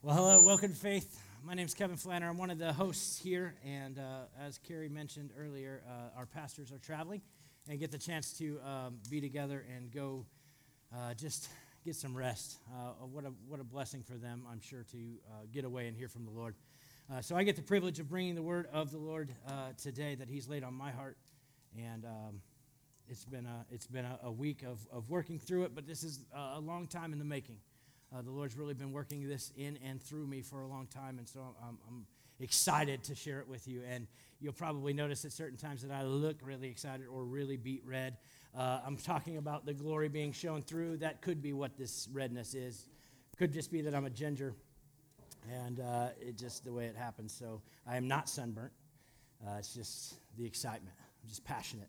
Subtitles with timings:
[0.00, 1.20] Well, hello, welcome to Faith.
[1.42, 2.28] My name is Kevin Flanner.
[2.28, 6.70] I'm one of the hosts here, and uh, as Carrie mentioned earlier, uh, our pastors
[6.70, 7.20] are traveling
[7.68, 10.24] and get the chance to um, be together and go
[10.94, 11.48] uh, just
[11.84, 12.58] get some rest.
[12.72, 15.96] Uh, what, a, what a blessing for them, I'm sure, to uh, get away and
[15.96, 16.54] hear from the Lord.
[17.12, 19.34] Uh, so I get the privilege of bringing the word of the Lord
[19.82, 21.16] today that He's laid on my heart,
[21.76, 22.40] and um,
[23.08, 26.04] it's been, a, it's been a, a, week of, of working through it, but this
[26.04, 27.56] is a long time in the making.
[28.14, 31.18] Uh, the Lord's really been working this in and through me for a long time,
[31.18, 32.06] and so I'm, I'm,
[32.40, 33.82] excited to share it with you.
[33.90, 34.06] And
[34.40, 38.16] you'll probably notice at certain times that I look really excited or really beet red.
[38.56, 40.98] Uh, I'm talking about the glory being shown through.
[40.98, 42.86] That could be what this redness is.
[43.38, 44.54] Could just be that I'm a ginger,
[45.52, 47.32] and uh, it's just the way it happens.
[47.32, 48.72] So I am not sunburnt.
[49.44, 50.94] Uh, it's just the excitement.
[51.22, 51.88] I'm just passionate.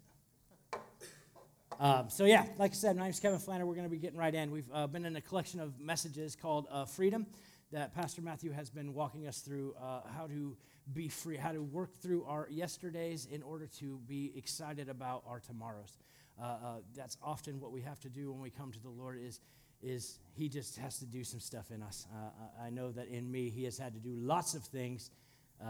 [1.82, 3.66] Um, so, yeah, like I said, my name's Kevin Flanner.
[3.66, 4.52] We're going to be getting right in.
[4.52, 7.26] We've uh, been in a collection of messages called uh, Freedom
[7.72, 10.58] that Pastor Matthew has been walking us through uh, how to
[10.92, 15.40] be free, how to work through our yesterdays in order to be excited about our
[15.40, 15.98] tomorrows.
[16.38, 16.58] Uh, uh,
[16.98, 19.40] that's often what we have to do when we come to the Lord is,
[19.82, 22.08] is he just has to do some stuff in us.
[22.14, 25.12] Uh, I know that in me, he has had to do lots of things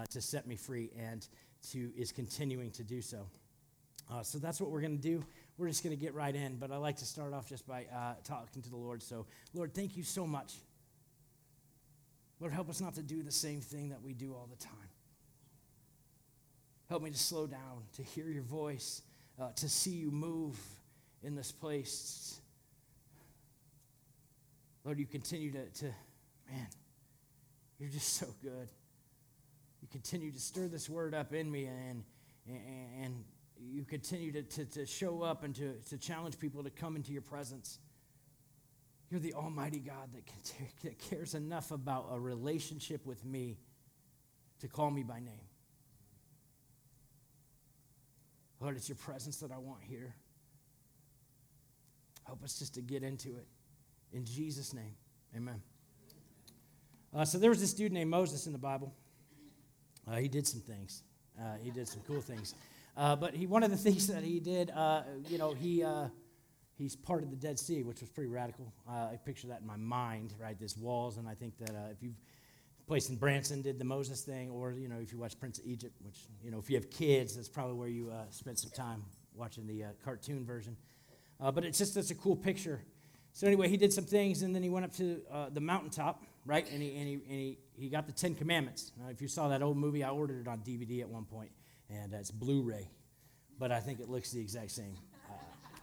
[0.10, 1.28] to set me free and
[1.72, 3.28] to, is continuing to do so.
[4.24, 5.24] so that's what we're going to do
[5.60, 6.56] we're just going to get right in.
[6.56, 9.04] But I like to start off just by uh, talking to the Lord.
[9.04, 10.54] So, Lord, thank you so much.
[12.40, 14.74] Lord, help us not to do the same thing that we do all the time.
[16.88, 19.02] Help me to slow down, to hear your voice,
[19.40, 20.58] uh, to see you move
[21.22, 22.40] in this place.
[24.86, 25.86] Lord, you continue to, to,
[26.50, 26.68] man,
[27.78, 28.70] you're just so good.
[29.82, 32.04] You continue to stir this word up in me and,
[32.48, 33.24] and, and
[33.60, 37.12] you continue to, to, to show up and to, to challenge people to come into
[37.12, 37.80] your presence.
[39.10, 43.58] You're the Almighty God that, can, that cares enough about a relationship with me
[44.60, 45.48] to call me by name.
[48.60, 50.14] Lord, it's your presence that I want here.
[52.26, 53.48] Help us just to get into it.
[54.12, 54.96] In Jesus' name,
[55.36, 55.62] amen.
[57.16, 58.94] Uh, so there was this dude named Moses in the Bible.
[60.08, 61.04] Uh, he did some things.
[61.40, 62.54] Uh, he did some cool things.
[62.96, 66.08] Uh, but he, one of the things that he did, uh, you know, he, uh,
[66.78, 68.74] he's part of the Dead Sea, which was pretty radical.
[68.88, 70.58] Uh, I picture that in my mind, right?
[70.58, 72.16] There's walls, and I think that uh, if you've
[72.88, 75.66] place in Branson did the Moses thing, or you know, if you watch Prince of
[75.68, 78.72] Egypt, which you know, if you have kids, that's probably where you uh, spent some
[78.72, 79.04] time
[79.36, 80.76] watching the cartoon version.
[81.40, 82.82] but it's just such a cool picture.
[83.32, 85.22] So anyway, he did some things, and then he went up to
[85.54, 86.68] the mountaintop, right?
[86.72, 88.92] And he, and he, and he, he got the Ten Commandments.
[89.00, 91.52] Now, if you saw that old movie, I ordered it on DVD at one point
[91.90, 92.90] and it's Blu-ray,
[93.58, 94.96] but I think it looks the exact same.
[95.30, 95.34] Uh,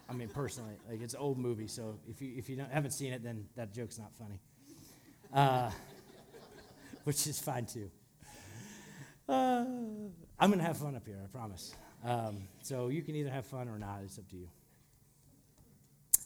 [0.08, 3.12] I mean, personally, like it's an old movie, so if you if you haven't seen
[3.12, 4.40] it, then that joke's not funny,
[5.32, 5.70] uh,
[7.04, 7.90] which is fine too.
[9.28, 9.64] Uh,
[10.38, 11.74] I'm gonna have fun up here, I promise.
[12.04, 14.48] Um, so you can either have fun or not; it's up to you.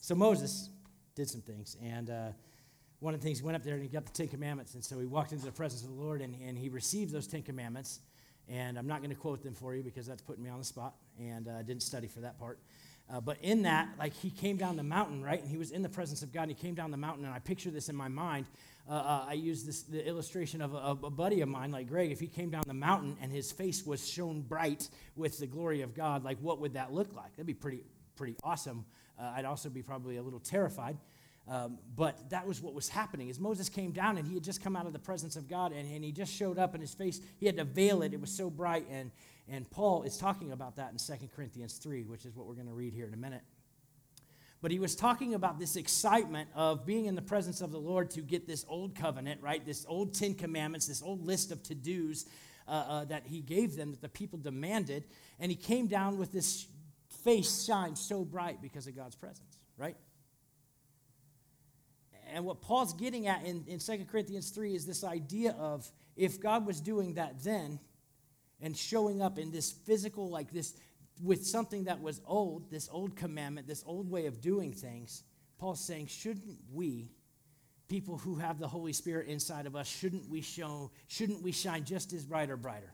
[0.01, 0.71] So Moses
[1.15, 2.29] did some things, and uh,
[3.01, 4.85] one of the things he went up there and he got the Ten Commandments, and
[4.85, 7.43] so he walked into the presence of the Lord and, and he received those Ten
[7.43, 8.01] Commandments
[8.51, 10.65] and I'm not going to quote them for you because that's putting me on the
[10.65, 12.59] spot, and uh, I uh, didn't study for that part.
[13.13, 15.41] Uh, but in that, like he came down the mountain, right?
[15.41, 16.43] And he was in the presence of God.
[16.43, 18.47] And he came down the mountain, and I picture this in my mind.
[18.89, 22.11] Uh, uh, I use this the illustration of a, a, buddy of mine, like Greg.
[22.11, 25.83] If he came down the mountain and his face was shone bright with the glory
[25.83, 27.31] of God, like what would that look like?
[27.33, 27.83] That'd be pretty
[28.17, 28.85] pretty awesome.
[29.19, 30.97] Uh, I'd also be probably a little terrified.
[31.49, 33.29] Um, but that was what was happening.
[33.29, 35.73] As Moses came down and he had just come out of the presence of God
[35.73, 38.13] and, and he just showed up and his face, he had to veil it.
[38.13, 38.87] It was so bright.
[38.91, 39.11] And,
[39.49, 42.69] and Paul is talking about that in 2 Corinthians 3, which is what we're going
[42.69, 43.43] to read here in a minute.
[44.63, 48.11] But he was talking about this excitement of being in the presence of the Lord
[48.11, 49.65] to get this old covenant, right?
[49.65, 52.27] This old Ten Commandments, this old list of to dos
[52.69, 55.05] uh, uh, that he gave them that the people demanded.
[55.39, 56.67] And he came down with this
[57.25, 59.97] face shine so bright because of God's presence, right?
[62.33, 66.41] And what Paul's getting at in, in 2 Corinthians 3 is this idea of if
[66.41, 67.79] God was doing that then
[68.61, 70.75] and showing up in this physical, like this,
[71.23, 75.23] with something that was old, this old commandment, this old way of doing things,
[75.59, 77.11] Paul's saying, shouldn't we,
[77.89, 81.85] people who have the Holy Spirit inside of us, shouldn't we show, shouldn't we shine
[81.85, 82.93] just as bright or brighter?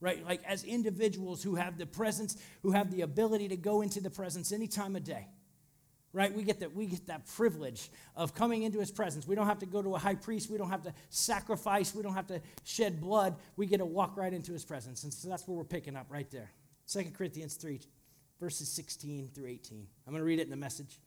[0.00, 0.24] Right?
[0.24, 4.10] Like as individuals who have the presence, who have the ability to go into the
[4.10, 5.28] presence any time of day
[6.12, 6.32] right?
[6.32, 9.26] We get that we get that privilege of coming into his presence.
[9.26, 10.50] We don't have to go to a high priest.
[10.50, 11.94] We don't have to sacrifice.
[11.94, 13.36] We don't have to shed blood.
[13.56, 15.04] We get to walk right into his presence.
[15.04, 16.50] And so that's where we're picking up right there.
[16.88, 17.80] 2 corinthians 3
[18.40, 20.98] verses 16 through 18 i'm going to read it in the message.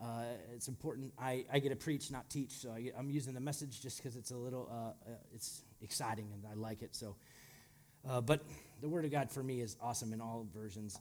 [0.00, 1.12] Uh, it's important.
[1.18, 4.16] I, I get to preach, not teach, so I am using the message just because
[4.16, 6.94] it's a little, uh, uh, it's exciting and I like it.
[6.94, 7.16] So,
[8.08, 8.44] uh, but
[8.82, 10.98] the Word of God for me is awesome in all versions.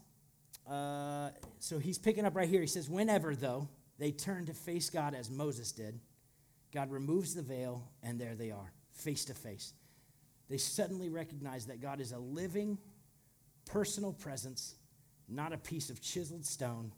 [0.68, 1.30] Uh,
[1.60, 2.62] so he's picking up right here.
[2.62, 3.68] He says, "Whenever though
[3.98, 6.00] they turn to face God as Moses did,
[6.72, 9.74] God removes the veil, and there they are, face to face.
[10.50, 12.78] They suddenly recognize that God is a living,
[13.66, 14.76] personal presence,
[15.28, 16.92] not a piece of chiseled stone."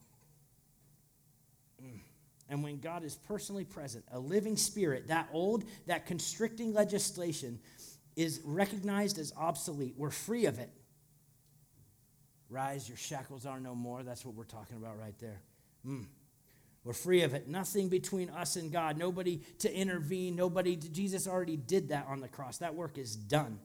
[1.84, 2.00] Mm.
[2.48, 7.60] And when God is personally present, a living spirit, that old, that constricting legislation
[8.16, 9.96] is recognized as obsolete.
[9.98, 10.70] We're free of it.
[12.50, 14.04] Rise, your shackles are no more.
[14.04, 15.42] That's what we're talking about right there.
[15.88, 16.06] Mm.
[16.84, 17.48] We're free of it.
[17.48, 18.98] Nothing between us and God.
[18.98, 20.36] Nobody to intervene.
[20.36, 20.76] Nobody.
[20.76, 22.60] To, Jesus already did that on the cross.
[22.60, 23.60] That work is done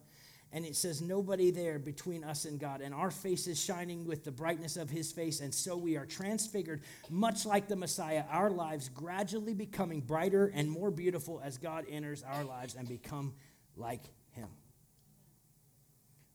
[0.52, 4.32] and it says, Nobody there between us and God, and our faces shining with the
[4.32, 8.88] brightness of his face, and so we are transfigured, much like the Messiah, our lives
[8.88, 13.34] gradually becoming brighter and more beautiful as God enters our lives and become
[13.76, 14.02] like.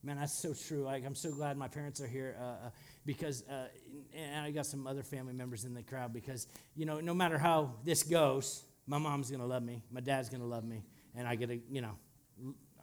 [0.06, 0.84] Man, that's so true.
[0.84, 2.69] Like, I'm so glad my parents are here uh, uh,
[3.07, 3.69] because, uh,
[4.13, 7.40] and I got some other family members in the crowd because, you know, no matter
[7.40, 10.84] how this goes, my mom's going to love me, my dad's going to love me,
[11.16, 11.98] and I get to, you know,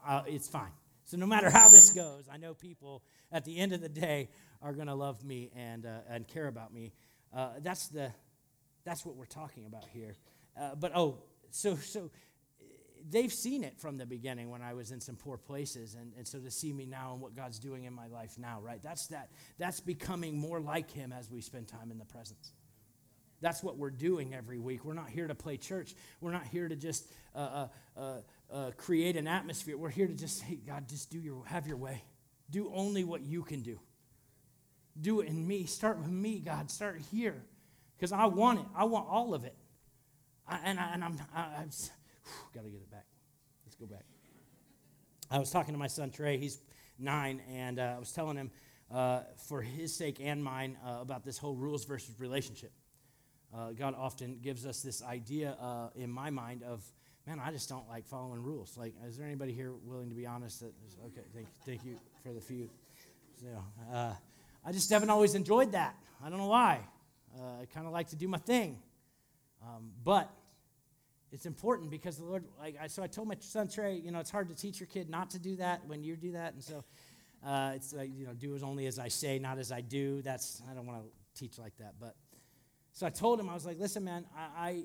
[0.04, 0.72] uh, it's fine.
[1.04, 4.28] So no matter how this goes, I know people at the end of the day
[4.60, 6.92] are going to love me and, uh, and care about me.
[7.32, 8.10] Uh, that's, the,
[8.84, 10.16] that's what we're talking about here.
[10.80, 11.18] But oh,
[11.50, 12.10] so, so
[13.10, 15.94] they've seen it from the beginning when I was in some poor places.
[15.94, 18.60] And, and so to see me now and what God's doing in my life now,
[18.60, 18.80] right?
[18.82, 22.52] That's, that, that's becoming more like Him as we spend time in the presence.
[23.40, 24.84] That's what we're doing every week.
[24.84, 25.94] We're not here to play church.
[26.20, 28.20] We're not here to just uh, uh, uh,
[28.52, 29.76] uh, create an atmosphere.
[29.76, 32.04] We're here to just say, God, just do your, have your way.
[32.50, 33.80] Do only what you can do.
[35.00, 35.64] Do it in me.
[35.64, 36.70] Start with me, God.
[36.70, 37.42] Start here.
[37.96, 38.66] Because I want it.
[38.76, 39.56] I want all of it.
[40.46, 41.70] I, and, I, and I'm, I, I'm
[42.54, 43.06] got to get it back.
[43.64, 44.04] Let's go back.
[45.30, 46.36] I was talking to my son Trey.
[46.36, 46.58] He's
[46.98, 48.50] nine, and uh, I was telling him
[48.92, 52.72] uh, for his sake and mine uh, about this whole rules versus relationship.
[53.54, 56.84] Uh, God often gives us this idea uh, in my mind of
[57.26, 58.76] man, I just don't like following rules.
[58.76, 60.60] Like, is there anybody here willing to be honest?
[60.60, 62.68] That is, okay, thank, thank you for the few.
[63.40, 63.46] So,
[63.92, 64.12] uh,
[64.64, 65.94] I just haven't always enjoyed that.
[66.22, 66.80] I don't know why.
[67.36, 68.78] I kind of like to do my thing.
[69.62, 70.30] Um, but
[71.32, 74.20] it's important because the Lord, like, I, so I told my son Trey, you know,
[74.20, 76.54] it's hard to teach your kid not to do that when you do that.
[76.54, 76.84] And so
[77.44, 80.22] uh, it's like, you know, do as only as I say, not as I do.
[80.22, 81.94] That's, I don't want to teach like that.
[81.98, 82.14] But
[82.92, 84.84] so I told him, I was like, listen, man, I,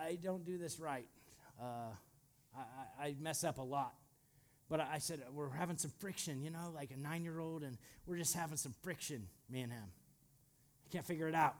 [0.00, 1.06] I, I don't do this right
[1.60, 1.94] uh,
[2.56, 3.94] I, I, mess up a lot.
[4.68, 7.78] But I said, we're having some friction, you know, like a nine year old, and
[8.06, 9.84] we're just having some friction, me and him.
[9.84, 11.54] I can't figure it out.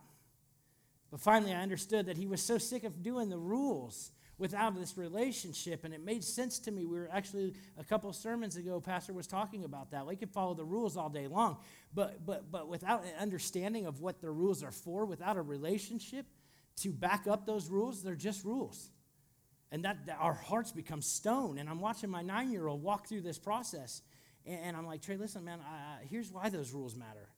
[1.10, 4.96] But finally, I understood that he was so sick of doing the rules without this
[4.98, 6.84] relationship, and it made sense to me.
[6.84, 10.06] We were actually a couple sermons ago, Pastor was talking about that.
[10.06, 11.58] We could follow the rules all day long,
[11.94, 16.26] but but but without an understanding of what the rules are for, without a relationship
[16.76, 18.90] to back up those rules, they're just rules
[19.72, 21.58] and that, that, our hearts become stone.
[21.58, 24.02] And I'm watching my nine year old walk through this process.
[24.44, 25.58] And, I'm like, Trey, listen, man,
[26.08, 27.28] here's why those rules matter.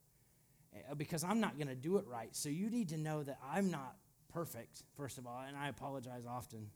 [0.73, 2.29] Uh, because I'm not going to do it right.
[2.35, 3.95] So you need to know that I'm not
[4.31, 6.67] perfect, first of all, and I apologize often.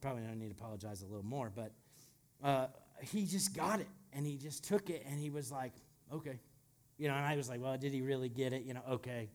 [0.00, 1.72] Probably don't need to apologize a little more, but
[2.42, 2.66] uh,
[3.00, 3.88] he just got it.
[4.12, 5.72] And he just took it and he was like,
[6.12, 6.40] okay.
[6.98, 8.62] You know, and I was like, well, did he really get it?
[8.62, 9.28] You know, okay.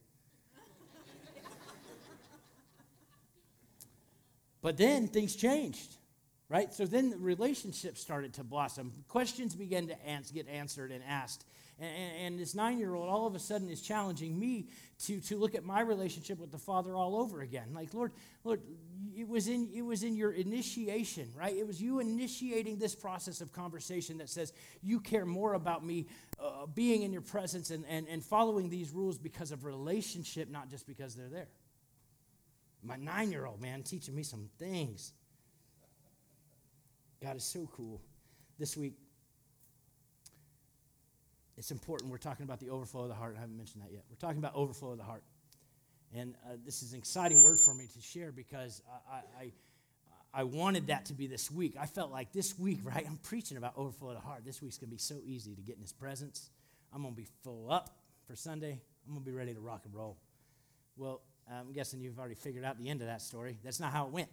[4.62, 5.98] But then things changed,
[6.48, 6.72] right?
[6.74, 8.92] So then the relationship started to blossom.
[9.08, 11.46] Questions began to ans- get answered and asked.
[11.80, 14.68] And, and, this nine year old all of a sudden is challenging me
[15.06, 17.70] to, to look at my relationship with the Father all over again.
[17.74, 18.12] Like, Lord,
[18.44, 18.62] Lord,
[19.16, 21.56] it was, in, it was in your initiation, right?
[21.56, 26.08] It was you initiating this process of conversation that says you care more about me
[26.40, 30.70] uh, being in your presence and, and, and following these rules because of relationship, not
[30.70, 31.48] just because they're there.
[32.84, 35.14] My nine year old, man, teaching me some things.
[37.22, 38.02] God is so cool.
[38.58, 38.96] This week,
[41.58, 42.12] it's important.
[42.12, 43.36] We're talking about the overflow of the heart.
[43.38, 44.04] I haven't mentioned that yet.
[44.10, 45.24] We're talking about overflow of the heart.
[46.14, 49.52] And uh, this is an exciting word for me to share because I, I,
[50.34, 51.76] I wanted that to be this week.
[51.80, 53.06] I felt like this week, right?
[53.08, 54.44] I'm preaching about overflow of the heart.
[54.46, 56.50] This week's going to be so easy to get in His presence.
[56.94, 57.90] I'm going to be full up
[58.28, 58.82] for Sunday.
[59.06, 60.18] I'm going to be ready to rock and roll.
[60.98, 63.58] Well, I'm guessing you've already figured out the end of that story.
[63.64, 64.30] That's not how it went.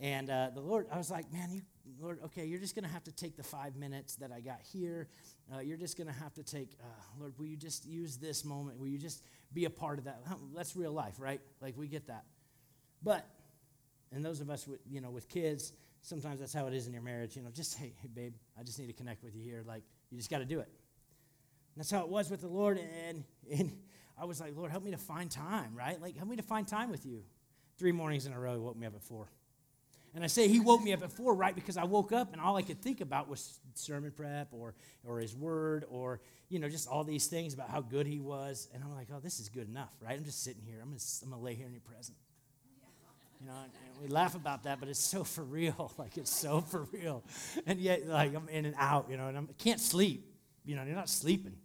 [0.00, 1.62] And uh, the Lord, I was like, man, you,
[2.00, 4.60] Lord, okay, you're just going to have to take the five minutes that I got
[4.72, 5.08] here.
[5.54, 6.86] Uh, you're just going to have to take, uh,
[7.18, 8.78] Lord, will you just use this moment?
[8.78, 9.22] Will you just
[9.52, 10.20] be a part of that?
[10.54, 11.40] That's real life, right?
[11.60, 12.24] Like, we get that.
[13.02, 13.26] But,
[14.12, 15.72] and those of us with, you know, with kids,
[16.02, 17.36] sometimes that's how it is in your marriage.
[17.36, 19.62] You know, just hey, hey babe, I just need to connect with you here.
[19.66, 20.68] Like, you just got to do it.
[20.68, 22.78] And that's how it was with the Lord.
[23.08, 23.72] And, and
[24.20, 26.00] I was like, Lord, help me to find time, right?
[26.00, 27.22] Like, help me to find time with you.
[27.76, 29.28] Three mornings in a row, woke me up at four.
[30.14, 31.54] And I say he woke me up at four, right?
[31.54, 35.18] Because I woke up and all I could think about was sermon prep or, or
[35.18, 38.68] his word or, you know, just all these things about how good he was.
[38.72, 40.16] And I'm like, oh, this is good enough, right?
[40.16, 40.78] I'm just sitting here.
[40.80, 42.18] I'm going to I'm gonna lay here in your presence.
[43.40, 45.92] You know, and we laugh about that, but it's so for real.
[45.98, 47.24] Like, it's so for real.
[47.66, 50.32] And yet, like, I'm in and out, you know, and I'm, I can't sleep.
[50.64, 51.56] You know, you're not sleeping.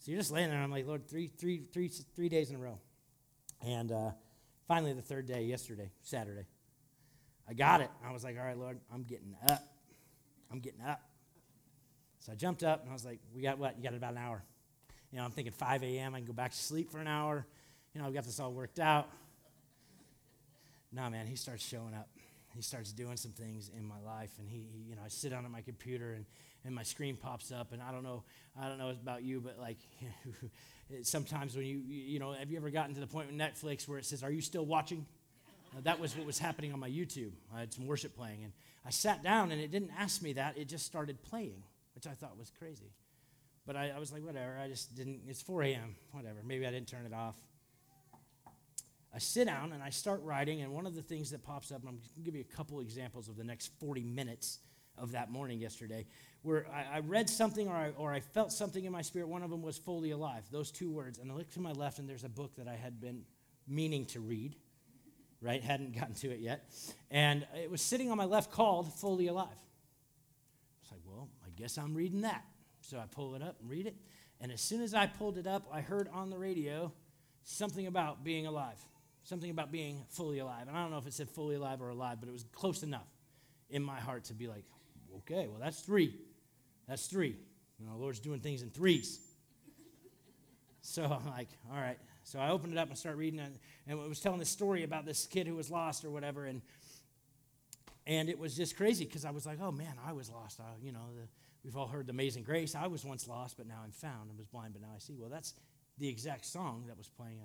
[0.00, 2.56] So you're just laying there, and I'm like, Lord, three, three, three, three days in
[2.56, 2.78] a row.
[3.64, 4.10] And uh,
[4.66, 6.46] finally, the third day, yesterday, Saturday,
[7.48, 7.90] I got it.
[8.04, 9.62] I was like, all right, Lord, I'm getting up.
[10.50, 11.00] I'm getting up.
[12.20, 13.76] So I jumped up and I was like, we got what?
[13.76, 14.42] You got about an hour.
[15.12, 16.14] You know, I'm thinking 5 a.m.
[16.14, 17.46] I can go back to sleep for an hour.
[17.94, 19.08] You know, I've got this all worked out.
[20.92, 22.08] Nah, man, he starts showing up.
[22.54, 25.30] He starts doing some things in my life, and he, he, you know, I sit
[25.30, 26.24] down at my computer, and,
[26.64, 28.24] and my screen pops up, and I don't know,
[28.58, 29.76] I don't know about you, but like,
[31.02, 33.98] sometimes when you, you know, have you ever gotten to the point with Netflix where
[33.98, 35.04] it says, "Are you still watching?"
[35.76, 37.32] Uh, that was what was happening on my YouTube.
[37.54, 38.52] I had some worship playing, and
[38.84, 41.62] I sat down, and it didn't ask me that; it just started playing,
[41.94, 42.92] which I thought was crazy.
[43.66, 44.58] But I, I was like, whatever.
[44.62, 45.22] I just didn't.
[45.26, 45.96] It's 4 a.m.
[46.12, 46.38] Whatever.
[46.44, 47.36] Maybe I didn't turn it off.
[49.14, 51.80] I sit down and I start writing, and one of the things that pops up,
[51.80, 54.58] and I'm going to give you a couple examples of the next 40 minutes
[54.98, 56.06] of that morning yesterday,
[56.42, 59.28] where I, I, read something or I, or I felt something in my spirit.
[59.28, 61.18] One of them was fully alive, those two words.
[61.18, 63.22] And I look to my left, and there's a book that I had been
[63.66, 64.54] meaning to read,
[65.46, 65.62] right?
[65.62, 66.68] Hadn't gotten to it yet.
[67.10, 69.48] And it was sitting on my left called Fully Alive.
[70.82, 72.44] It's like, well, I guess I'm reading that.
[72.80, 73.96] So I pull it up and read it.
[74.40, 76.92] And as soon as I pulled it up, I heard on the radio
[77.44, 78.76] something about being alive
[79.26, 80.68] something about being fully alive.
[80.68, 82.82] And I don't know if it said fully alive or alive, but it was close
[82.82, 83.08] enough
[83.68, 84.64] in my heart to be like,
[85.18, 86.14] okay, well, that's three.
[86.88, 87.36] That's three.
[87.78, 89.20] You know, the Lord's doing things in threes.
[90.88, 91.98] So I'm like, all right.
[92.26, 93.52] So I opened it up and started reading it,
[93.86, 96.60] and it was telling this story about this kid who was lost or whatever, and
[98.04, 100.58] and it was just crazy because I was like, oh man, I was lost.
[100.58, 101.28] I, you know, the,
[101.62, 102.74] we've all heard the Amazing Grace.
[102.74, 104.28] I was once lost, but now I'm found.
[104.32, 105.14] I was blind, but now I see.
[105.16, 105.54] Well, that's
[105.98, 107.38] the exact song that was playing.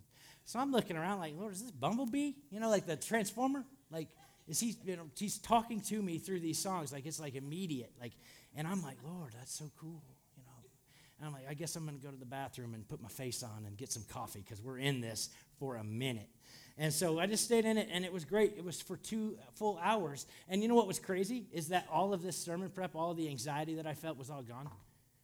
[0.46, 2.32] So I'm looking around like, Lord, is this Bumblebee?
[2.50, 3.64] You know, like the Transformer?
[3.92, 4.08] Like,
[4.48, 6.92] is he, you know, he's talking to me through these songs.
[6.92, 7.92] Like, it's like immediate.
[8.02, 8.14] Like,
[8.56, 10.02] and I'm like, Lord, that's so cool.
[11.22, 13.08] And I'm like, I guess I'm going to go to the bathroom and put my
[13.08, 16.28] face on and get some coffee because we're in this for a minute.
[16.80, 18.56] And so I just stayed in it, and it was great.
[18.58, 20.26] It was for two full hours.
[20.50, 21.46] And you know what was crazy?
[21.52, 24.42] Is that all of this sermon prep, all the anxiety that I felt was all
[24.42, 24.68] gone.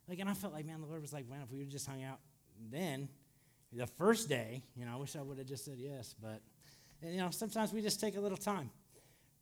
[0.08, 1.88] Like, and I felt like, man, the Lord was like, man, if we would just
[1.88, 2.20] hung out
[2.72, 3.10] then,
[3.74, 6.42] the first day, you know, I wish I would have just said yes, but,
[7.01, 8.70] and, you know, sometimes we just take a little time.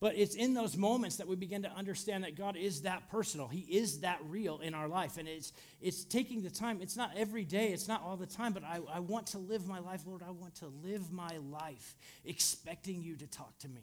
[0.06, 3.48] But it's in those moments that we begin to understand that God is that personal.
[3.48, 5.18] He is that real in our life.
[5.18, 6.78] And it's, it's taking the time.
[6.80, 9.68] It's not every day, it's not all the time, but I, I want to live
[9.68, 10.22] my life, Lord.
[10.22, 13.82] I want to live my life expecting you to talk to me.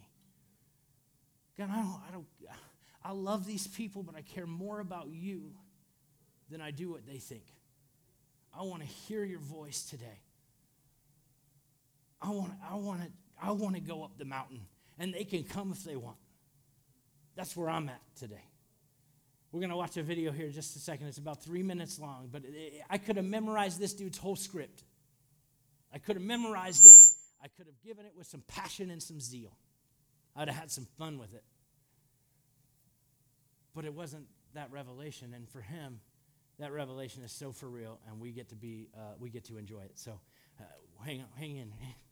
[1.58, 2.26] God, I don't, I don't,
[3.04, 5.50] I love these people, but I care more about you
[6.52, 7.46] than I do what they think.
[8.56, 10.20] I want to hear your voice today.
[12.20, 13.08] I want, I want to,
[13.42, 14.60] I want to go up the mountain,
[15.02, 16.16] and they can come if they want.
[17.34, 18.44] That's where I'm at today.
[19.50, 21.08] We're going to watch a video here just a second.
[21.08, 22.42] It's about three minutes long, but
[22.88, 24.84] I could have memorized this dude's whole script.
[25.92, 27.04] I could have memorized it.
[27.42, 29.50] I could have given it with some passion and some zeal.
[30.36, 31.42] I'd have had some fun with it.
[33.74, 35.98] But it wasn't that revelation, and for him,
[36.60, 39.58] that revelation is so for real, and we get to be, uh, we get to
[39.58, 39.98] enjoy it.
[39.98, 40.20] So,
[40.60, 40.64] uh,
[41.04, 41.72] hang on, hang in.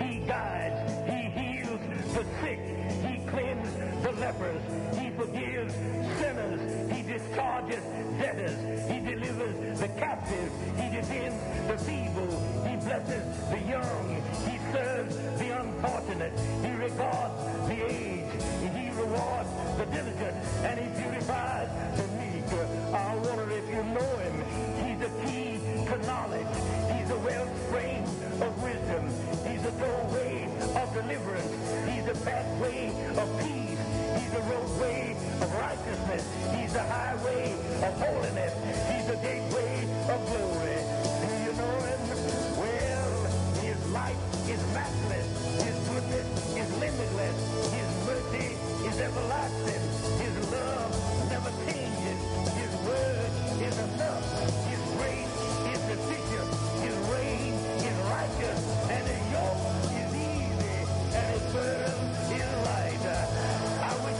[2.21, 2.59] the sick.
[3.05, 3.69] He cleans
[4.03, 4.61] the lepers.
[4.99, 5.73] He forgives
[6.19, 6.91] sinners.
[6.91, 7.83] He discharges
[8.19, 8.57] debtors.
[8.91, 10.51] He delivers the captive.
[10.77, 11.35] He defends
[11.67, 12.31] the feeble.
[12.67, 13.60] He blesses the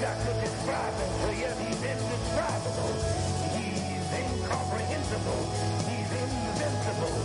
[0.01, 2.89] But yet he's indescribable.
[3.53, 5.41] He's incomprehensible.
[5.85, 7.17] He's invincible.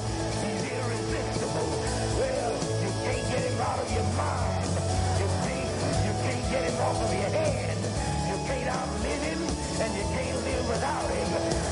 [0.45, 1.73] He's irresistible.
[2.21, 2.53] Well,
[2.85, 4.69] you can't get him out of your mind.
[5.17, 5.73] You can't,
[6.05, 7.81] you can't get him off of your head.
[8.29, 9.41] You can't outlive him,
[9.81, 11.29] and you can't live without him.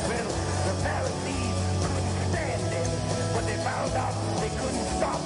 [0.09, 2.89] Well, the Pharisees couldn't stand him,
[3.37, 5.24] but they found out they couldn't stop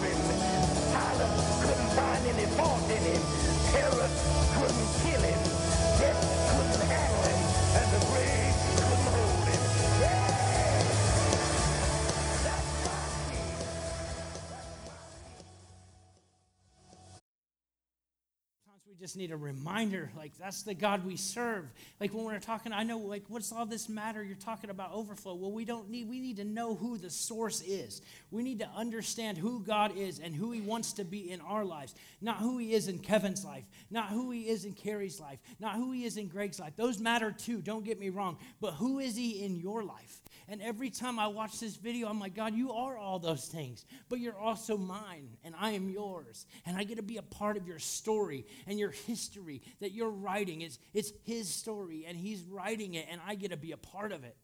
[19.08, 21.64] just need a reminder, like that's the God we serve.
[21.98, 24.22] Like when we're talking, I know, like, what's all this matter?
[24.22, 25.34] You're talking about overflow.
[25.34, 28.02] Well, we don't need, we need to know who the source is.
[28.30, 31.64] We need to understand who God is and who He wants to be in our
[31.64, 31.94] lives.
[32.20, 35.76] Not who He is in Kevin's life, not who He is in Carrie's life, not
[35.76, 36.74] who He is in Greg's life.
[36.76, 38.36] Those matter too, don't get me wrong.
[38.60, 40.20] But who is He in your life?
[40.50, 43.84] And every time I watch this video, I'm like, God, you are all those things,
[44.08, 46.46] but you're also mine, and I am yours.
[46.64, 50.10] And I get to be a part of your story and your history that you're
[50.10, 50.62] writing.
[50.62, 54.12] It's, it's His story, and He's writing it, and I get to be a part
[54.12, 54.36] of it.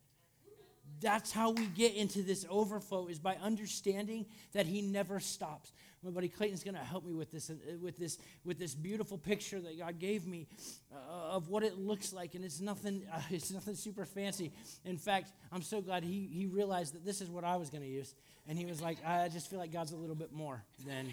[1.01, 5.73] That's how we get into this overflow is by understanding that he never stops.
[6.03, 9.17] My buddy Clayton's going to help me with this, uh, with this, with this beautiful
[9.17, 10.47] picture that God gave me
[10.93, 14.53] uh, of what it looks like, and it's nothing, uh, it's nothing super fancy.
[14.85, 17.83] In fact, I'm so glad he he realized that this is what I was going
[17.83, 18.15] to use,
[18.47, 21.13] and he was like, I just feel like God's a little bit more than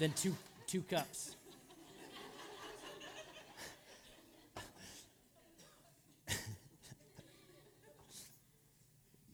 [0.00, 0.34] than two
[0.66, 1.36] two cups.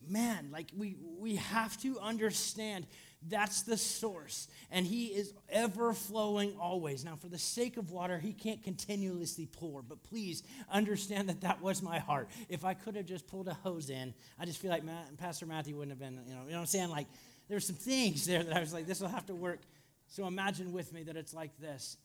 [0.09, 2.85] Man like we we have to understand
[3.27, 7.03] that's the source and he is ever flowing always.
[7.03, 11.61] Now for the sake of water he can't continuously pour but please understand that that
[11.61, 12.29] was my heart.
[12.47, 15.45] If i could have just pulled a hose in i just feel like Matt, pastor
[15.45, 16.89] matthew wouldn't have been you know you know what i'm saying?
[16.89, 17.07] Like
[17.49, 19.59] there's some things there that i was like this will have to work.
[20.07, 21.97] So imagine with me that it's like this.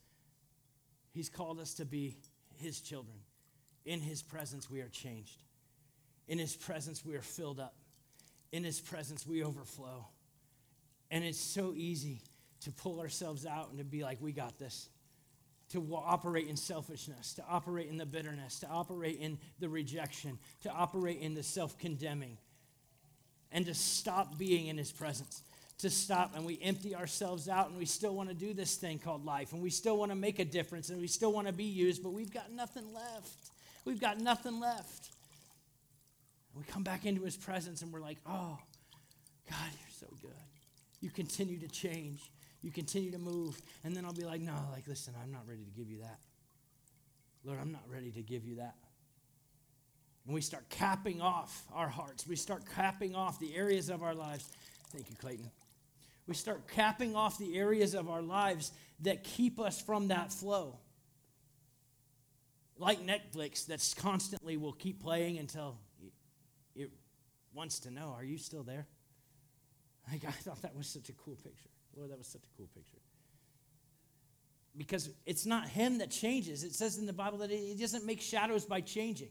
[1.11, 2.15] He's called us to be
[2.57, 3.17] his children.
[3.85, 5.43] In his presence we are changed.
[6.27, 7.73] In his presence we are filled up
[8.51, 10.05] in his presence we overflow.
[11.11, 12.21] And it's so easy
[12.61, 14.89] to pull ourselves out and to be like we got this.
[15.69, 20.69] To operate in selfishness to operate in the bitterness to operate in the rejection to
[20.69, 22.37] operate in the self-condemning.
[23.51, 25.41] And to stop being in his presence.
[25.79, 28.99] To stop and we empty ourselves out and we still want to do this thing
[28.99, 31.53] called life and we still want to make a difference and we still want to
[31.53, 33.49] be used but we've got nothing left.
[33.83, 35.14] We've got nothing left
[36.55, 38.57] we come back into his presence and we're like, oh,
[39.49, 40.31] God, you're so good.
[41.01, 42.31] You continue to change.
[42.61, 43.61] You continue to move.
[43.83, 46.19] And then I'll be like, no, like, listen, I'm not ready to give you that.
[47.43, 48.75] Lord, I'm not ready to give you that.
[50.25, 52.25] And we start capping off our hearts.
[52.25, 54.49] We start capping off the areas of our lives.
[54.91, 55.51] Thank you, Clayton.
[56.25, 60.79] We start capping off the areas of our lives that keep us from that flow.
[62.79, 65.77] Like Netflix, that's constantly will keep playing until
[67.55, 68.85] wants to know, are you still there?
[70.11, 71.69] Like, I thought that was such a cool picture.
[71.95, 72.99] Lord, that was such a cool picture.
[74.77, 76.63] because it's not him that changes.
[76.63, 79.29] It says in the Bible that he doesn't make shadows by changing.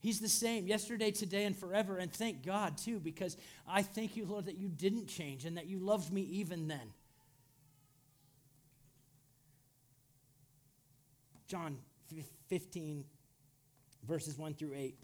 [0.00, 1.98] He's the same yesterday, today, and forever.
[1.98, 3.36] And thank God, too, because
[3.68, 6.92] I thank you, Lord, that you didn't change and that you loved me even then.
[11.46, 11.76] John
[12.48, 13.04] 15,
[14.08, 14.96] verses 1 through 8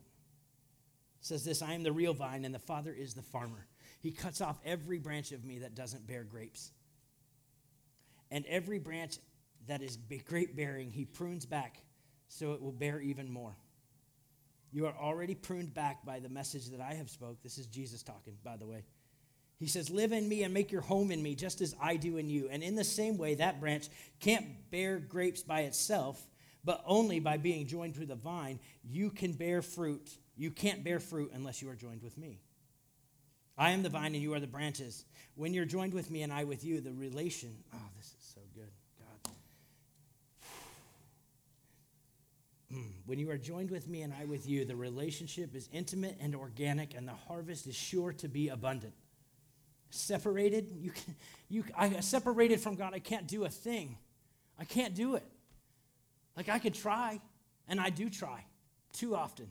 [1.28, 3.66] says this I am the real vine, and the Father is the farmer.
[4.00, 6.70] He cuts off every branch of me that doesn't bear grapes.
[8.30, 9.18] And every branch
[9.66, 11.78] that is grape bearing, he prunes back
[12.28, 13.56] so it will bear even more.
[14.70, 17.42] You are already pruned back by the message that I have spoke.
[17.42, 18.84] This is Jesus talking, by the way.
[19.58, 22.18] He says, Live in me and make your home in me, just as I do
[22.18, 22.48] in you.
[22.50, 23.88] And in the same way, that branch
[24.20, 26.20] can't bear grapes by itself,
[26.64, 30.08] but only by being joined to the vine, you can bear fruit.
[30.38, 32.40] You can't bear fruit unless you are joined with me.
[33.58, 35.04] I am the vine and you are the branches.
[35.34, 38.40] When you're joined with me and I with you, the relation, oh, this is so
[38.54, 38.70] good,
[39.00, 39.32] God.
[42.72, 42.90] Hmm.
[43.04, 46.36] When you are joined with me and I with you, the relationship is intimate and
[46.36, 48.94] organic, and the harvest is sure to be abundant.
[49.90, 51.16] Separated, you can,
[51.48, 53.98] you, I separated from God, I can't do a thing.
[54.56, 55.24] I can't do it.
[56.36, 57.20] Like I could try,
[57.66, 58.44] and I do try
[58.92, 59.50] too often.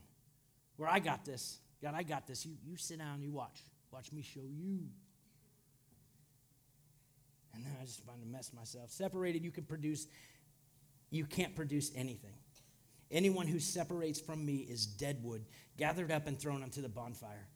[0.78, 2.46] Where I got this, God, I got this.
[2.46, 3.64] You, you sit down, you watch.
[3.92, 4.80] Watch me show you.
[7.54, 8.92] And then I just find to mess myself.
[8.92, 10.08] Separated, you can produce,
[11.10, 12.34] you can't produce anything.
[13.10, 15.46] Anyone who separates from me is dead wood,
[15.78, 17.48] gathered up and thrown onto the bonfire.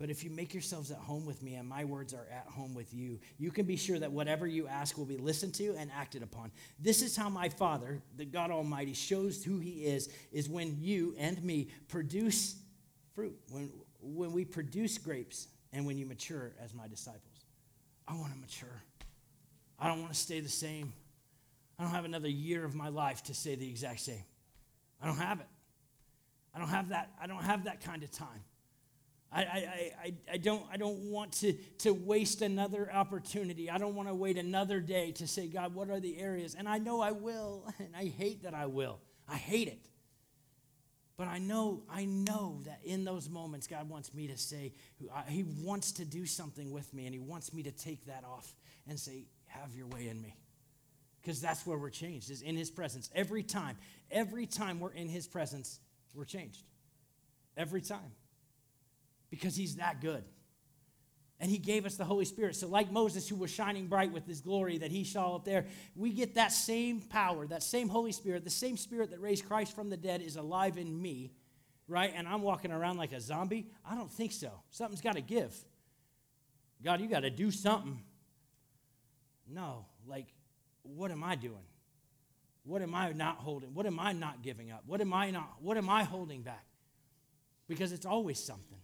[0.00, 2.74] But if you make yourselves at home with me and my words are at home
[2.74, 5.90] with you, you can be sure that whatever you ask will be listened to and
[5.94, 6.52] acted upon.
[6.78, 11.14] This is how my Father, the God Almighty, shows who he is, is when you
[11.18, 12.56] and me produce
[13.14, 17.44] fruit, when, when we produce grapes, and when you mature as my disciples.
[18.08, 18.82] I want to mature.
[19.78, 20.94] I don't want to stay the same.
[21.78, 24.24] I don't have another year of my life to stay the exact same.
[25.00, 25.46] I don't have it.
[26.54, 28.40] I don't have that, I don't have that kind of time.
[29.32, 33.70] I, I, I, I, don't, I don't want to, to waste another opportunity.
[33.70, 36.56] I don't want to wait another day to say, God, what are the areas?
[36.58, 38.98] And I know I will, and I hate that I will.
[39.28, 39.86] I hate it.
[41.16, 44.72] But I know, I know that in those moments, God wants me to say,
[45.28, 48.54] He wants to do something with me, and He wants me to take that off
[48.88, 50.34] and say, Have your way in me.
[51.20, 53.10] Because that's where we're changed, is in His presence.
[53.14, 53.76] Every time,
[54.10, 55.78] every time we're in His presence,
[56.14, 56.62] we're changed.
[57.54, 58.12] Every time
[59.30, 60.24] because he's that good.
[61.38, 62.54] And he gave us the Holy Spirit.
[62.54, 65.64] So, like Moses, who was shining bright with his glory that he saw up there,
[65.96, 69.74] we get that same power, that same Holy Spirit, the same Spirit that raised Christ
[69.74, 71.32] from the dead is alive in me,
[71.88, 72.12] right?
[72.14, 73.70] And I'm walking around like a zombie?
[73.88, 74.50] I don't think so.
[74.70, 75.54] Something's got to give.
[76.84, 78.02] God, you got to do something.
[79.48, 80.26] No, like,
[80.82, 81.64] what am I doing?
[82.64, 83.72] What am I not holding?
[83.72, 84.82] What am I not giving up?
[84.86, 85.54] What am I not?
[85.60, 86.66] What am I holding back?
[87.66, 88.79] Because it's always something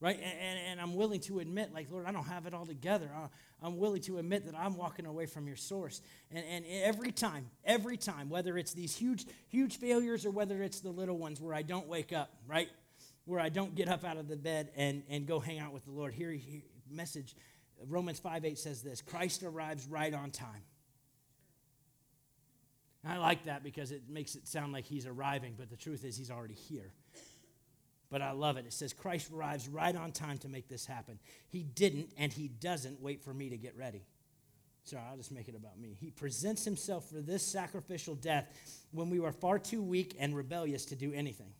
[0.00, 0.16] right?
[0.16, 3.10] And, and, and, I'm willing to admit, like, Lord, I don't have it all together.
[3.14, 3.26] Uh,
[3.62, 6.00] I, am willing to admit that I'm walking away from your source.
[6.30, 10.80] And, and every time, every time, whether it's these huge, huge failures or whether it's
[10.80, 12.68] the little ones where I don't wake up, right?
[13.24, 15.84] Where I don't get up out of the bed and, and go hang out with
[15.84, 16.14] the Lord.
[16.14, 17.34] Here, here message,
[17.86, 20.62] Romans 5 8 says this Christ arrives right on time.
[23.04, 26.16] I like that because it makes it sound like he's arriving, but the truth is
[26.16, 26.92] he's already here
[28.10, 28.66] but I love it.
[28.66, 31.18] It says Christ arrives right on time to make this happen.
[31.48, 34.02] He didn't and he doesn't wait for me to get ready.
[34.84, 35.94] Sorry, I'll just make it about me.
[36.00, 38.46] He presents himself for this sacrificial death
[38.90, 41.52] when we were far too weak and rebellious to do anything.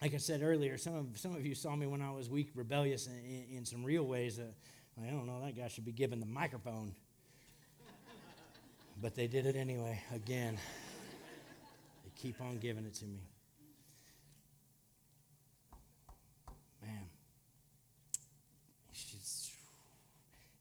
[0.00, 2.50] Like I said earlier, some of, some of you saw me when I was weak,
[2.54, 4.40] rebellious in, in, in some real ways.
[4.40, 6.94] I don't know, that guy should be given the microphone.
[9.02, 10.58] but they did it anyway, again.
[12.04, 13.20] They keep on giving it to me.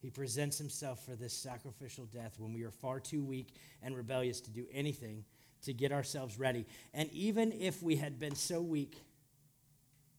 [0.06, 3.48] He presents himself for this sacrificial death when we are far too weak
[3.82, 5.26] and rebellious to do anything
[5.64, 6.68] to get ourselves ready.
[6.94, 9.02] And even if we had been so weak,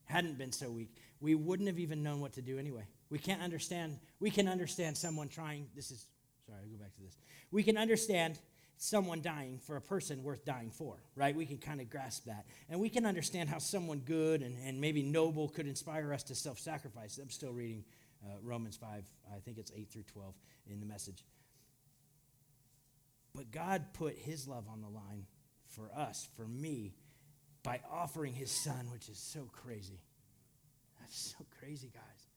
[0.03, 2.85] hadn't been so weak, we wouldn't have even known what to do anyway.
[3.09, 6.05] We can't understand, we can understand someone trying, this is,
[6.45, 7.15] sorry, I'll go back to this.
[7.51, 8.39] We can understand
[8.75, 11.33] someone dying for a person worth dying for, right?
[11.33, 12.45] We can kind of grasp that.
[12.69, 16.35] And we can understand how someone good and, and maybe noble could inspire us to
[16.35, 17.19] self sacrifice.
[17.19, 17.85] I'm still reading
[18.27, 20.35] uh, Romans 5, I think it's 8 through 12
[20.69, 21.23] in the message.
[23.33, 25.25] But God put his love on the line
[25.67, 26.95] for us, for me,
[27.63, 30.01] by offering his son, which is so crazy.
[30.99, 32.27] That's so crazy, guys.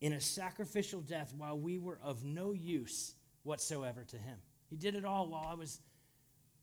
[0.00, 4.38] in a sacrificial death while we were of no use whatsoever to him.
[4.68, 5.80] He did it all while I was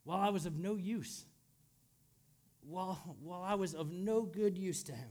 [0.04, 1.26] while I was of no use.
[2.62, 5.10] While, while I was of no good use to him.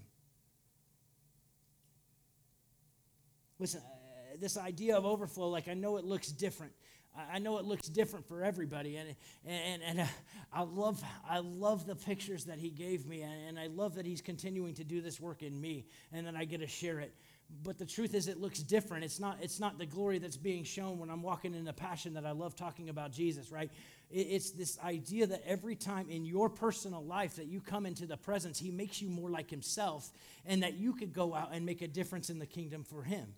[3.63, 6.73] Listen, uh, this idea of overflow, like I know it looks different.
[7.17, 9.15] I know it looks different for everybody, and
[9.47, 10.07] and and uh,
[10.53, 14.21] I love I love the pictures that he gave me, and I love that he's
[14.21, 17.15] continuing to do this work in me, and that I get to share it.
[17.63, 19.05] But the truth is, it looks different.
[19.05, 22.15] It's not it's not the glory that's being shown when I'm walking in the passion
[22.15, 23.71] that I love talking about Jesus, right?
[24.11, 28.17] It's this idea that every time in your personal life that you come into the
[28.17, 30.11] presence, he makes you more like himself,
[30.45, 33.35] and that you could go out and make a difference in the kingdom for him.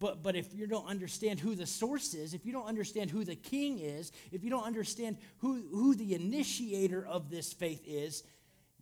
[0.00, 3.22] But, but if you don't understand who the source is, if you don't understand who
[3.22, 8.24] the king is, if you don't understand who, who the initiator of this faith is,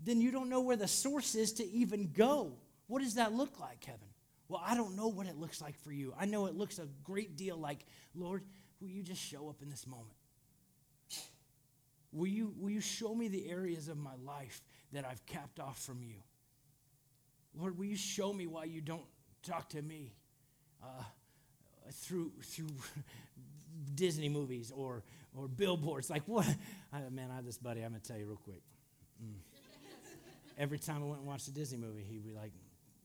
[0.03, 2.53] then you don't know where the source is to even go.
[2.87, 3.99] What does that look like, Kevin?
[4.47, 6.15] Well, I don't know what it looks like for you.
[6.19, 8.45] I know it looks a great deal like, Lord,
[8.81, 10.15] will you just show up in this moment?
[12.13, 15.83] Will you, will you show me the areas of my life that I've capped off
[15.83, 16.23] from you?
[17.55, 19.05] Lord, will you show me why you don't
[19.43, 20.15] talk to me?
[20.83, 21.03] Uh,
[21.93, 22.69] through through
[23.95, 25.03] Disney movies or
[25.37, 26.11] or billboards.
[26.11, 26.47] Like what?
[26.93, 27.83] I, man, I have this buddy.
[27.83, 28.63] I'm gonna tell you real quick.
[29.23, 29.35] Mm.
[30.59, 32.53] Every time I went and watched a Disney movie, he'd be like,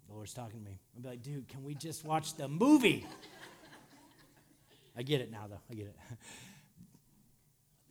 [0.08, 3.06] "The Lord's talking to me." I'd be like, "Dude, can we just watch the movie?"
[4.98, 5.62] I get it now, though.
[5.70, 5.96] I get it.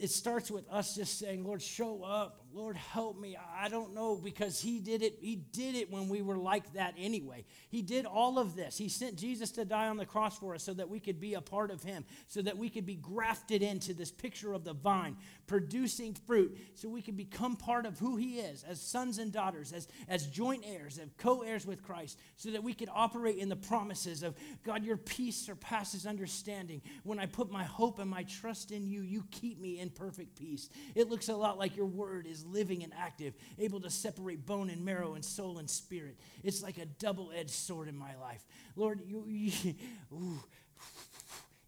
[0.03, 3.37] It starts with us just saying, "Lord, show up." Lord, help me.
[3.59, 5.19] I don't know because he did it.
[5.21, 7.45] He did it when we were like that anyway.
[7.71, 8.77] He did all of this.
[8.77, 11.33] He sent Jesus to die on the cross for us so that we could be
[11.35, 14.75] a part of him, so that we could be grafted into this picture of the
[14.75, 19.33] vine, producing fruit, so we could become part of who he is as sons and
[19.33, 23.39] daughters, as, as joint heirs, as co heirs with Christ, so that we could operate
[23.39, 26.83] in the promises of God, your peace surpasses understanding.
[27.03, 30.37] When I put my hope and my trust in you, you keep me in perfect
[30.37, 30.69] peace.
[30.95, 34.71] It looks a lot like your word is living and active, able to separate bone
[34.71, 36.17] and marrow and soul and spirit.
[36.43, 38.45] It's like a double edged sword in my life.
[38.77, 39.75] Lord, you, you,
[40.13, 40.43] ooh,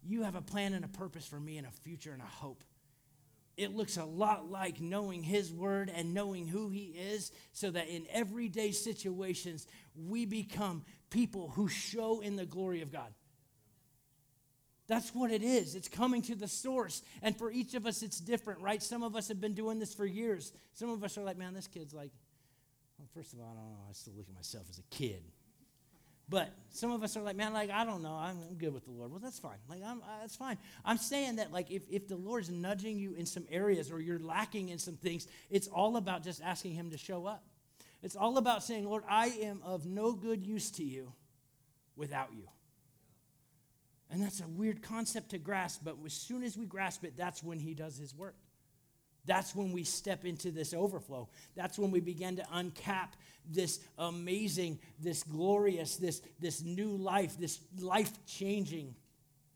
[0.02, 2.64] you have a plan and a purpose for me and a future and a hope.
[3.56, 7.88] It looks a lot like knowing His Word and knowing who He is, so that
[7.88, 13.14] in everyday situations, we become people who show in the glory of God.
[14.86, 15.74] That's what it is.
[15.74, 17.02] It's coming to the source.
[17.22, 18.82] And for each of us, it's different, right?
[18.82, 20.52] Some of us have been doing this for years.
[20.74, 22.10] Some of us are like, man, this kid's like,
[22.98, 23.86] well, first of all, I don't know.
[23.88, 25.22] I still look at myself as a kid.
[26.28, 28.14] But some of us are like, man, like, I don't know.
[28.14, 29.10] I'm, I'm good with the Lord.
[29.10, 29.58] Well, that's fine.
[29.68, 30.56] Like, I'm, that's fine.
[30.84, 34.18] I'm saying that, like, if, if the Lord's nudging you in some areas or you're
[34.18, 37.44] lacking in some things, it's all about just asking Him to show up.
[38.02, 41.12] It's all about saying, Lord, I am of no good use to you
[41.96, 42.48] without you.
[44.14, 47.42] And that's a weird concept to grasp, but as soon as we grasp it, that's
[47.42, 48.36] when he does his work.
[49.26, 51.28] That's when we step into this overflow.
[51.56, 53.08] That's when we begin to uncap
[53.50, 58.94] this amazing, this glorious, this, this new life, this life changing.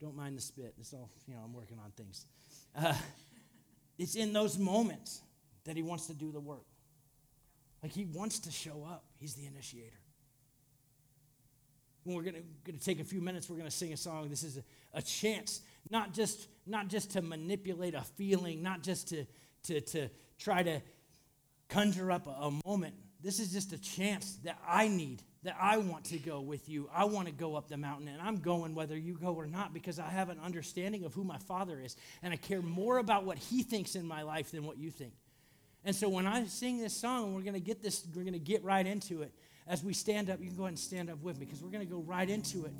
[0.00, 0.74] Don't mind the spit.
[0.80, 2.26] It's all, you know, I'm working on things.
[2.74, 2.94] Uh,
[3.96, 5.22] it's in those moments
[5.66, 6.66] that he wants to do the work.
[7.80, 10.00] Like he wants to show up, he's the initiator
[12.08, 14.30] when we're going to take a few minutes, we're to sing a song.
[14.30, 14.62] This is a,
[14.98, 19.26] a, chance, not just, not just to manipulate a feeling, not just to,
[19.64, 20.80] to, to try to
[21.68, 22.94] conjure up a, a moment.
[23.22, 26.88] This is just a chance that I need, that I want to go with you.
[26.94, 29.74] I want to go up the mountain, and I'm going whether you go or not
[29.74, 33.24] because I have an understanding of who my Father is, and I care more about
[33.24, 35.12] what He thinks in my life than what you think.
[35.84, 38.38] And so when I sing this song, we're going to get this, we're going to
[38.38, 39.32] get right into it
[39.68, 41.70] as we stand up, you can go ahead and stand up with me because we're
[41.70, 42.72] going to go right into it.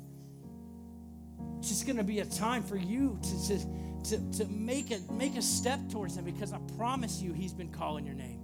[1.59, 3.65] It's just going to be a time for you to, to,
[4.09, 7.71] to, to make, a, make a step towards Him because I promise you He's been
[7.71, 8.39] calling your name.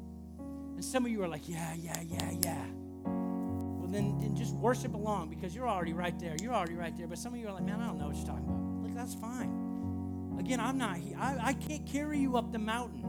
[0.75, 2.65] And some of you are like, yeah, yeah, yeah, yeah.
[3.05, 6.35] Well, then, then just worship along because you're already right there.
[6.41, 7.07] You're already right there.
[7.07, 8.83] But some of you are like, man, I don't know what you're talking about.
[8.83, 10.35] Look, that's fine.
[10.39, 13.03] Again, I'm not, I, I can't carry you up the mountain.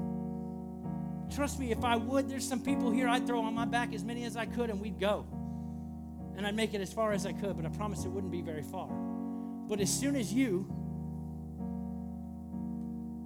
[1.34, 4.04] Trust me, if I would, there's some people here I'd throw on my back as
[4.04, 5.26] many as I could and we'd go.
[6.36, 8.42] And I'd make it as far as I could, but I promise it wouldn't be
[8.42, 8.88] very far.
[9.68, 10.66] But as soon as you,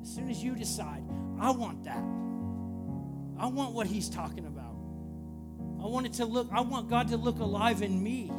[0.02, 1.02] as soon as you decide,
[1.38, 2.02] I want that.
[3.38, 4.76] I want what he's talking about.
[5.82, 8.30] I want it to look, I want God to look alive in me.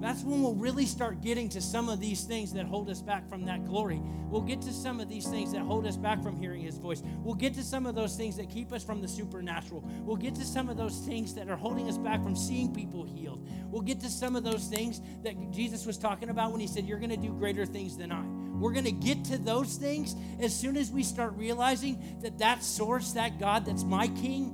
[0.00, 3.28] That's when we'll really start getting to some of these things that hold us back
[3.28, 4.00] from that glory.
[4.30, 7.02] We'll get to some of these things that hold us back from hearing His voice.
[7.22, 9.82] We'll get to some of those things that keep us from the supernatural.
[10.04, 13.04] We'll get to some of those things that are holding us back from seeing people
[13.04, 13.44] healed.
[13.70, 16.86] We'll get to some of those things that Jesus was talking about when He said,
[16.86, 18.22] You're going to do greater things than I.
[18.58, 22.62] We're going to get to those things as soon as we start realizing that that
[22.62, 24.52] source, that God that's my King,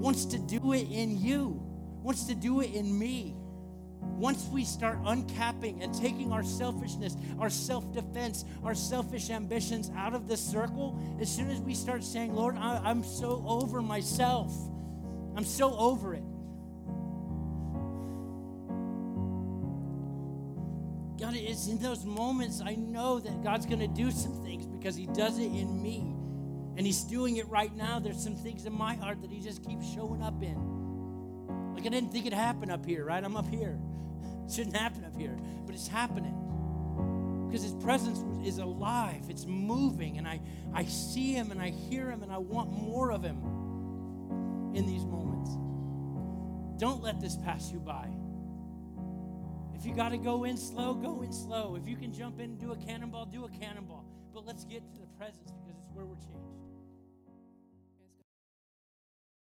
[0.00, 1.60] wants to do it in you,
[2.02, 3.36] wants to do it in me.
[4.16, 10.14] Once we start uncapping and taking our selfishness, our self defense, our selfish ambitions out
[10.14, 14.52] of the circle, as soon as we start saying, Lord, I, am so over myself,
[15.36, 16.22] I'm so over it.
[21.18, 24.96] God, it's in those moments I know that God's going to do some things because
[24.96, 26.14] He does it in me.
[26.76, 27.98] And He's doing it right now.
[27.98, 31.74] There's some things in my heart that He just keeps showing up in.
[31.74, 33.22] Like I didn't think it'd happen up here, right?
[33.22, 33.78] I'm up here.
[34.50, 36.34] Shouldn't happen up here, but it's happening.
[37.46, 39.22] Because his presence is alive.
[39.28, 40.40] It's moving and I,
[40.74, 43.38] I see him and i hear him and i want more of him
[44.74, 45.50] in these moments.
[46.78, 48.08] Don't let this pass you by.
[49.74, 51.76] If you got to go in slow go in slow.
[51.80, 54.04] If you can jump in and do a cannonball do a cannonball.
[54.34, 56.55] But let's get to the presence because it's where we're changed